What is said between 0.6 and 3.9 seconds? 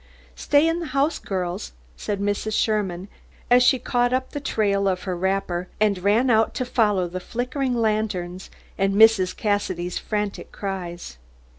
in the house, girls," said Mrs. Sherman, as she